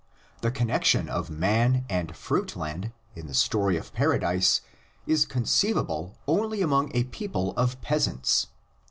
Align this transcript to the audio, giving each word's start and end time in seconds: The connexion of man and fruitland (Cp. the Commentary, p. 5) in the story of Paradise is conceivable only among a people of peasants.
The 0.41 0.49
connexion 0.49 1.07
of 1.09 1.29
man 1.29 1.85
and 1.87 2.13
fruitland 2.15 2.89
(Cp. 2.89 2.89
the 2.89 2.89
Commentary, 2.89 2.89
p. 2.89 2.89
5) 2.89 2.93
in 3.21 3.27
the 3.27 3.33
story 3.35 3.77
of 3.77 3.93
Paradise 3.93 4.61
is 5.05 5.25
conceivable 5.27 6.17
only 6.27 6.63
among 6.63 6.89
a 6.95 7.03
people 7.03 7.51
of 7.55 7.79
peasants. 7.83 8.47